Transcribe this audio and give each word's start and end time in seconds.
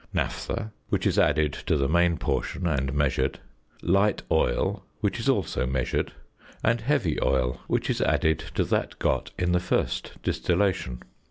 Naphtha, 0.15 0.71
which 0.89 1.05
is 1.05 1.19
added 1.19 1.53
to 1.53 1.75
the 1.77 1.87
main 1.87 2.17
portion, 2.17 2.65
and 2.65 2.91
measured; 2.91 3.37
"light 3.83 4.23
oil," 4.31 4.83
which 4.99 5.19
is 5.19 5.29
also 5.29 5.67
measured; 5.67 6.11
and 6.63 6.81
"heavy 6.81 7.21
oil," 7.21 7.61
which 7.67 7.87
is 7.87 8.01
added 8.01 8.39
to 8.55 8.63
that 8.63 8.97
got 8.97 9.29
in 9.37 9.51
the 9.51 9.59
first 9.59 10.13
distillation. 10.23 11.03